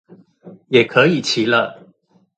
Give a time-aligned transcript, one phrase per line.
[0.69, 1.85] 也可以騎了